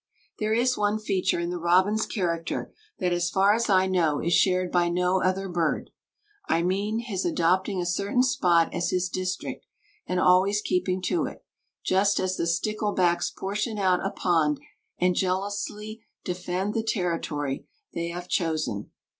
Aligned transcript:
There 0.39 0.55
is 0.55 0.79
one 0.79 0.97
feature 0.97 1.39
in 1.39 1.51
the 1.51 1.59
robin's 1.59 2.07
character 2.07 2.73
that, 2.97 3.13
as 3.13 3.29
far 3.29 3.53
as 3.53 3.69
I 3.69 3.85
know, 3.85 4.19
is 4.19 4.33
shared 4.33 4.71
by 4.71 4.89
no 4.89 5.21
other 5.21 5.47
bird; 5.47 5.91
I 6.49 6.63
mean 6.63 7.01
his 7.01 7.23
adopting 7.23 7.79
a 7.79 7.85
certain 7.85 8.23
spot 8.23 8.73
as 8.73 8.89
his 8.89 9.09
district 9.09 9.63
and 10.07 10.19
always 10.19 10.59
keeping 10.59 11.03
to 11.03 11.25
it, 11.27 11.45
just 11.85 12.19
as 12.19 12.35
the 12.35 12.47
stickle 12.47 12.93
backs 12.93 13.29
portion 13.29 13.77
out 13.77 14.03
a 14.03 14.09
pond 14.09 14.59
and 14.97 15.13
jealously 15.13 16.01
defend 16.25 16.73
the 16.73 16.81
territory 16.81 17.67
they 17.93 18.07
have 18.07 18.27
chosen. 18.27 18.89